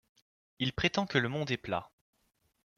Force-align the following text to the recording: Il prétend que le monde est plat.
Il 0.57 0.73
prétend 0.73 1.05
que 1.05 1.19
le 1.19 1.29
monde 1.29 1.51
est 1.51 1.57
plat. 1.57 1.91